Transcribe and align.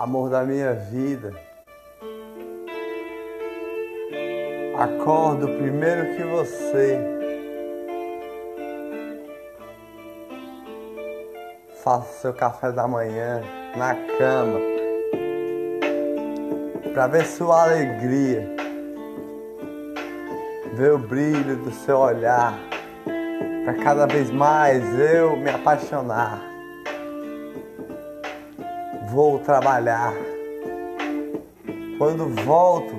amor 0.00 0.30
da 0.30 0.42
minha 0.44 0.72
vida. 0.72 1.30
Acordo 4.78 5.46
primeiro 5.46 6.16
que 6.16 6.22
você. 6.24 6.98
Faço 11.84 12.20
seu 12.20 12.32
café 12.32 12.72
da 12.72 12.88
manhã 12.88 13.42
na 13.76 13.94
cama 14.16 14.58
para 16.94 17.06
ver 17.06 17.26
sua 17.26 17.64
alegria, 17.64 18.54
ver 20.74 20.92
o 20.92 20.98
brilho 20.98 21.56
do 21.56 21.70
seu 21.70 21.98
olhar, 21.98 22.58
para 23.64 23.74
cada 23.82 24.06
vez 24.06 24.30
mais 24.30 24.82
eu 24.98 25.36
me 25.36 25.50
apaixonar 25.50 26.49
vou 29.10 29.40
trabalhar. 29.40 30.14
Quando 31.98 32.28
volto, 32.44 32.94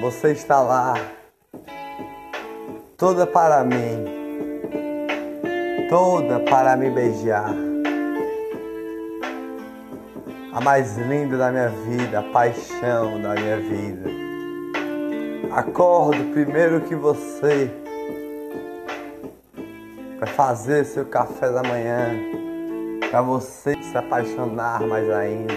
você 0.00 0.32
está 0.32 0.60
lá, 0.60 0.94
toda 2.96 3.26
para 3.26 3.64
mim, 3.64 4.04
toda 5.88 6.40
para 6.40 6.76
me 6.76 6.90
beijar. 6.90 7.54
A 10.52 10.60
mais 10.60 10.98
linda 10.98 11.38
da 11.38 11.50
minha 11.50 11.70
vida, 11.70 12.18
a 12.18 12.22
paixão 12.24 13.20
da 13.20 13.34
minha 13.34 13.56
vida. 13.56 14.10
Acordo 15.52 16.32
primeiro 16.32 16.82
que 16.82 16.94
você 16.94 17.70
para 20.18 20.26
fazer 20.26 20.84
seu 20.84 21.06
café 21.06 21.50
da 21.50 21.62
manhã 21.62 22.41
para 23.12 23.20
você 23.20 23.74
se 23.82 23.94
apaixonar 23.94 24.80
mais 24.80 25.08
ainda. 25.10 25.52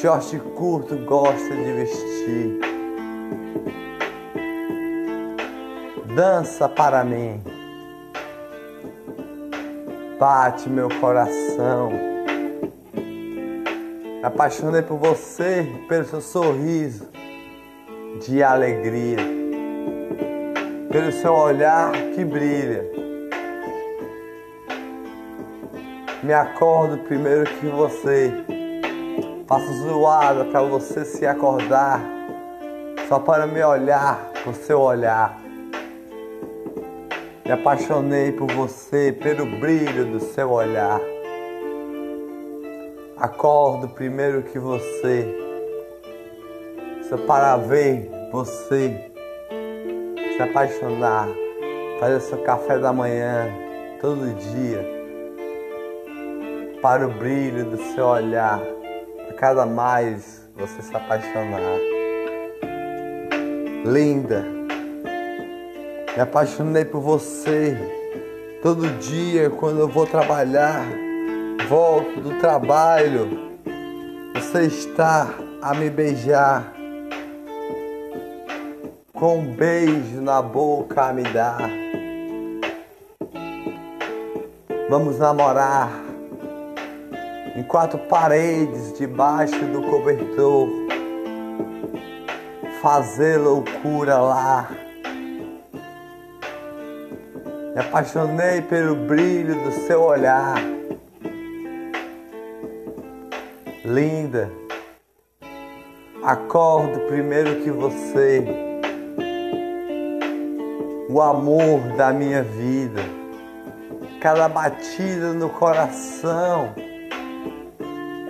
Short 0.00 0.36
curto 0.56 0.96
gosta 1.06 1.54
de 1.54 1.72
vestir. 1.72 2.58
Dança 6.16 6.68
para 6.68 7.04
mim. 7.04 7.40
Bate 10.18 10.68
meu 10.68 10.88
coração. 11.00 11.92
Me 12.92 14.24
apaixonei 14.24 14.82
por 14.82 14.98
você, 14.98 15.64
pelo 15.88 16.04
seu 16.04 16.20
sorriso 16.20 17.08
de 18.26 18.42
alegria, 18.42 19.18
pelo 20.90 21.12
seu 21.12 21.32
olhar 21.32 21.92
que 22.16 22.24
brilha 22.24 23.03
Me 26.24 26.32
acordo 26.32 26.96
primeiro 27.04 27.44
que 27.44 27.66
você. 27.66 28.32
Faço 29.46 29.70
zoada 29.82 30.46
para 30.46 30.62
você 30.62 31.04
se 31.04 31.26
acordar. 31.26 32.00
Só 33.10 33.18
para 33.18 33.46
me 33.46 33.62
olhar 33.62 34.32
com 34.42 34.54
seu 34.54 34.80
olhar. 34.80 35.38
Me 37.44 37.52
apaixonei 37.52 38.32
por 38.32 38.50
você, 38.52 39.12
pelo 39.12 39.44
brilho 39.60 40.06
do 40.06 40.18
seu 40.18 40.50
olhar. 40.50 40.98
Acordo 43.18 43.90
primeiro 43.90 44.44
que 44.44 44.58
você. 44.58 45.28
Só 47.06 47.18
para 47.18 47.58
ver 47.58 48.10
você 48.32 49.10
se 50.34 50.42
apaixonar. 50.42 51.28
Fazer 52.00 52.20
seu 52.20 52.38
café 52.38 52.78
da 52.78 52.94
manhã 52.94 53.46
todo 54.00 54.32
dia 54.32 55.03
para 56.84 57.06
o 57.06 57.10
brilho 57.10 57.64
do 57.64 57.78
seu 57.94 58.04
olhar, 58.04 58.60
a 59.30 59.32
cada 59.32 59.64
mais 59.64 60.46
você 60.54 60.82
se 60.82 60.94
apaixonar. 60.94 61.78
Linda, 63.86 64.44
me 66.14 66.20
apaixonei 66.20 66.84
por 66.84 67.00
você. 67.00 67.74
Todo 68.62 68.86
dia, 68.98 69.48
quando 69.48 69.80
eu 69.80 69.88
vou 69.88 70.06
trabalhar, 70.06 70.84
volto 71.70 72.20
do 72.20 72.38
trabalho, 72.38 73.30
você 74.34 74.64
está 74.64 75.30
a 75.62 75.72
me 75.72 75.88
beijar, 75.88 76.70
com 79.14 79.38
um 79.38 79.54
beijo 79.54 80.20
na 80.20 80.42
boca 80.42 81.06
a 81.06 81.14
me 81.14 81.22
dar. 81.22 81.62
Vamos 84.90 85.18
namorar 85.18 86.03
em 87.54 87.62
quatro 87.62 87.98
paredes 87.98 88.98
debaixo 88.98 89.64
do 89.66 89.82
cobertor, 89.82 90.68
fazer 92.82 93.38
loucura 93.38 94.18
lá. 94.18 94.68
Me 97.74 97.80
apaixonei 97.80 98.60
pelo 98.62 98.96
brilho 98.96 99.54
do 99.62 99.70
seu 99.86 100.02
olhar. 100.02 100.56
Linda, 103.84 104.50
acordo 106.24 107.00
primeiro 107.06 107.62
que 107.62 107.70
você, 107.70 108.44
o 111.08 111.20
amor 111.20 111.80
da 111.96 112.12
minha 112.12 112.42
vida, 112.42 113.02
cada 114.20 114.48
batida 114.48 115.32
no 115.32 115.50
coração 115.50 116.74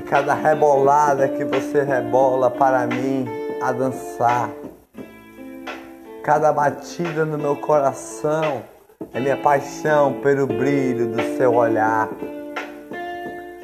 é 0.00 0.02
cada 0.02 0.32
rebolada 0.32 1.28
que 1.28 1.44
você 1.44 1.82
rebola 1.82 2.50
para 2.50 2.86
mim 2.86 3.28
a 3.60 3.70
dançar. 3.70 4.50
Cada 6.24 6.50
batida 6.52 7.26
no 7.26 7.36
meu 7.36 7.54
coração 7.56 8.62
é 9.12 9.20
minha 9.20 9.36
paixão 9.36 10.14
pelo 10.22 10.46
brilho 10.46 11.08
do 11.08 11.36
seu 11.36 11.54
olhar. 11.54 12.08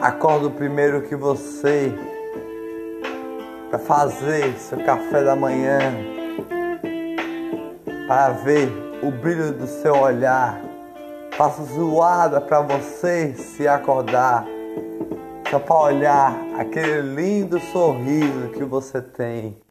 Acordo 0.00 0.50
primeiro 0.50 1.02
que 1.02 1.14
você 1.14 1.92
para 3.70 3.78
fazer 3.78 4.54
seu 4.58 4.78
café 4.84 5.22
da 5.22 5.36
manhã, 5.36 5.78
para 8.08 8.30
ver 8.30 8.68
o 9.02 9.10
brilho 9.10 9.52
do 9.52 9.68
seu 9.68 9.96
olhar. 9.96 10.60
Faço 11.36 11.64
zoada 11.64 12.40
para 12.40 12.60
você 12.60 13.34
se 13.34 13.66
acordar 13.68 14.53
para 15.60 15.76
olhar 15.76 16.36
aquele 16.58 17.02
lindo 17.14 17.58
sorriso 17.60 18.50
que 18.52 18.64
você 18.64 19.00
tem. 19.00 19.63